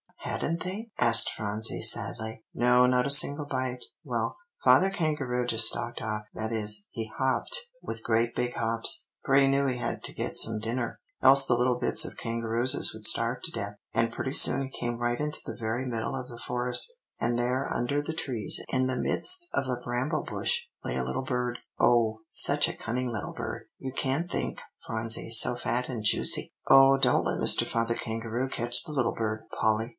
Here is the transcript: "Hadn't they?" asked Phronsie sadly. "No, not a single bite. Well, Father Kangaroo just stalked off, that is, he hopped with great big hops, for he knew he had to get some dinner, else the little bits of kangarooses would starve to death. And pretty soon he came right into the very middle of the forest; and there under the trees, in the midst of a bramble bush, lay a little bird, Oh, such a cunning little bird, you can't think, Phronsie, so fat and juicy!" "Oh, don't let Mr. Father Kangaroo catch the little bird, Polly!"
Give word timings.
"Hadn't 0.21 0.63
they?" 0.63 0.89
asked 0.97 1.29
Phronsie 1.31 1.83
sadly. 1.83 2.43
"No, 2.53 2.87
not 2.87 3.05
a 3.05 3.09
single 3.11 3.45
bite. 3.45 3.83
Well, 4.03 4.37
Father 4.63 4.89
Kangaroo 4.89 5.45
just 5.45 5.67
stalked 5.67 6.01
off, 6.01 6.23
that 6.33 6.51
is, 6.51 6.87
he 6.89 7.11
hopped 7.17 7.67
with 7.83 8.01
great 8.03 8.33
big 8.35 8.55
hops, 8.55 9.05
for 9.23 9.35
he 9.35 9.47
knew 9.47 9.67
he 9.67 9.77
had 9.77 10.03
to 10.05 10.13
get 10.13 10.37
some 10.37 10.57
dinner, 10.57 10.99
else 11.21 11.45
the 11.45 11.53
little 11.53 11.77
bits 11.77 12.05
of 12.05 12.17
kangarooses 12.17 12.91
would 12.93 13.05
starve 13.05 13.43
to 13.43 13.51
death. 13.51 13.75
And 13.93 14.11
pretty 14.11 14.31
soon 14.31 14.63
he 14.63 14.69
came 14.79 14.97
right 14.97 15.19
into 15.19 15.41
the 15.45 15.55
very 15.59 15.85
middle 15.85 16.15
of 16.15 16.27
the 16.27 16.39
forest; 16.47 16.91
and 17.19 17.37
there 17.37 17.71
under 17.71 18.01
the 18.01 18.13
trees, 18.13 18.59
in 18.69 18.87
the 18.87 18.97
midst 18.99 19.47
of 19.53 19.67
a 19.67 19.81
bramble 19.83 20.23
bush, 20.27 20.61
lay 20.83 20.95
a 20.95 21.03
little 21.03 21.25
bird, 21.25 21.59
Oh, 21.79 22.21
such 22.31 22.67
a 22.67 22.73
cunning 22.73 23.11
little 23.11 23.33
bird, 23.33 23.67
you 23.77 23.91
can't 23.93 24.31
think, 24.31 24.59
Phronsie, 24.87 25.29
so 25.29 25.55
fat 25.55 25.89
and 25.89 26.03
juicy!" 26.03 26.51
"Oh, 26.67 26.97
don't 26.97 27.25
let 27.25 27.37
Mr. 27.39 27.67
Father 27.67 27.93
Kangaroo 27.95 28.49
catch 28.49 28.83
the 28.83 28.91
little 28.91 29.13
bird, 29.13 29.43
Polly!" 29.51 29.89